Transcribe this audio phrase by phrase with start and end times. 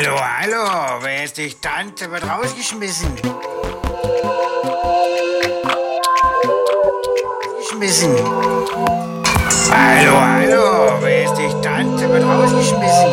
[0.00, 2.08] Hallo, hallo, wer ist die Tante?
[2.08, 3.16] Wird rausgeschmissen.
[7.58, 8.14] Geschmissen.
[9.72, 12.08] Hallo, hallo, wer ist die Tante?
[12.08, 13.10] Wird rausgeschmissen.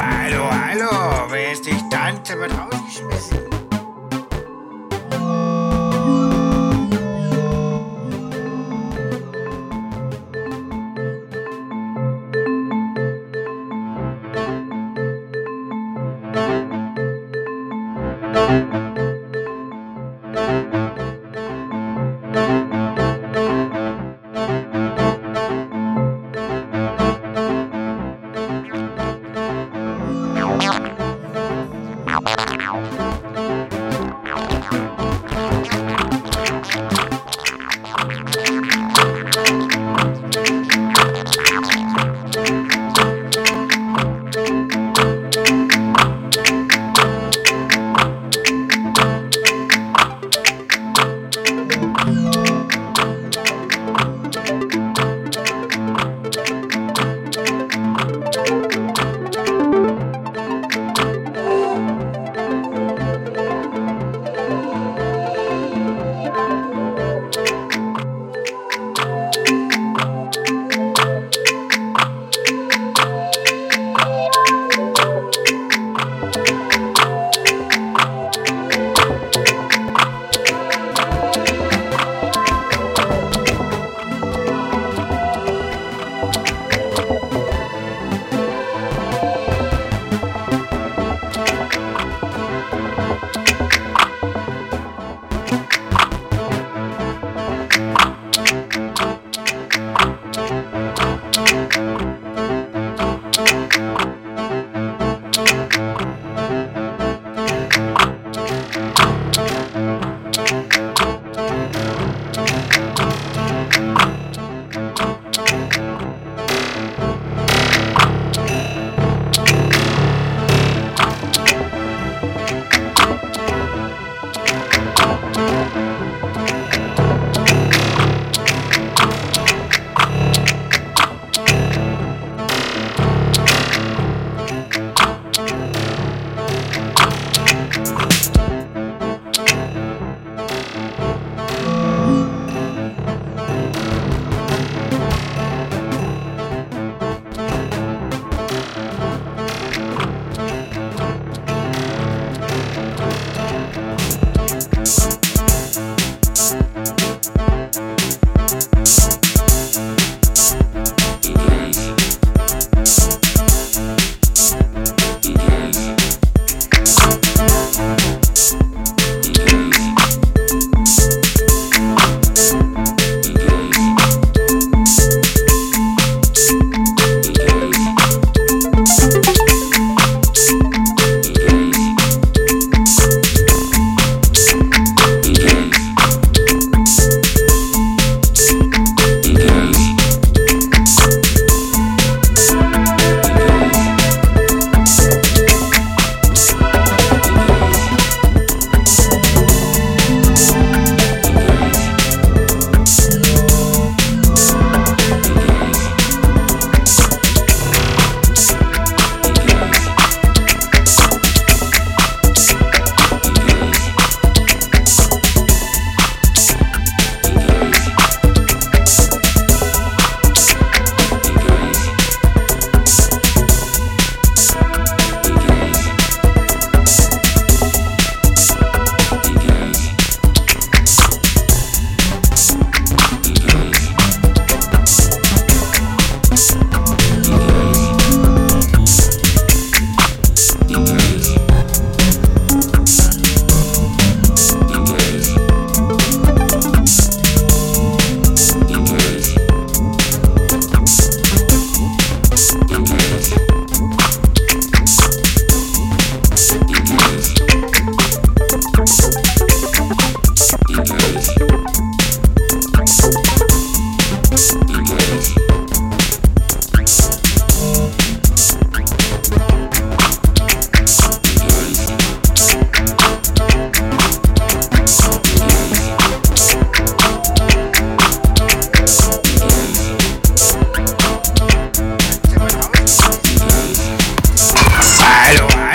[0.00, 2.36] Hallo, hallo, wer ist die Tante?
[2.36, 3.45] Wird rausgeschmissen.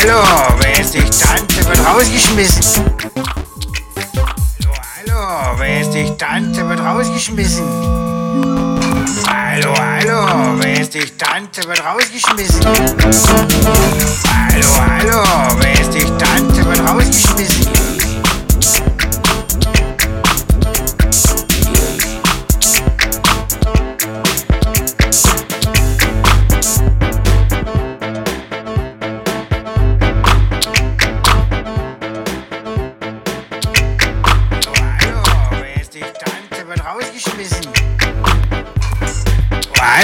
[0.01, 1.65] Hallo, wer ist die Tante?
[1.67, 2.83] Wird rausgeschmissen.
[4.65, 6.67] Hallo, hallo, wer ist die Tante?
[6.67, 7.65] Wird rausgeschmissen.
[9.27, 11.67] Hallo, hallo, wer ist die Tante?
[11.67, 12.65] Wird rausgeschmissen.
[14.27, 16.65] Hallo, hallo, wer ist die Tante?
[16.65, 17.80] Wird rausgeschmissen.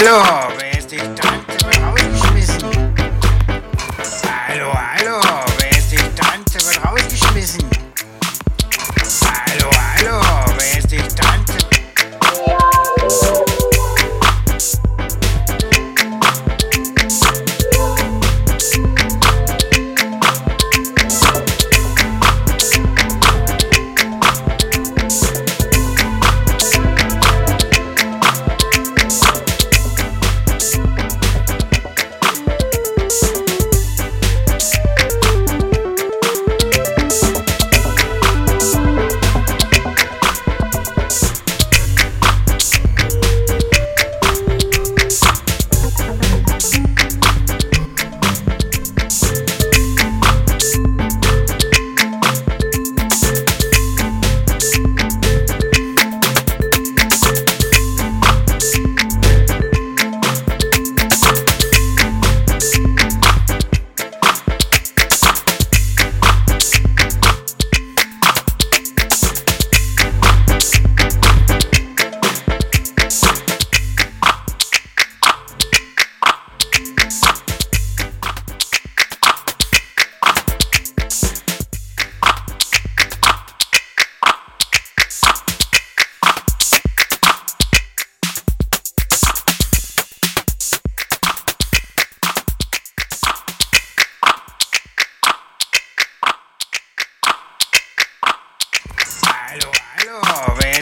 [0.00, 0.37] Hallo,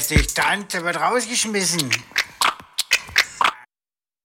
[0.08, 0.84] Die Tante?
[0.84, 1.90] Wird rausgeschmissen.